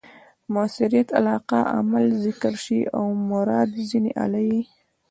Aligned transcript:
مؤثریت 0.53 1.09
علاقه؛ 1.19 1.59
عمل 1.77 2.05
ذکر 2.25 2.53
سي 2.65 2.79
او 2.97 3.05
مراد 3.29 3.69
ځني 3.89 4.11
آله 4.25 4.41
يي. 4.49 4.61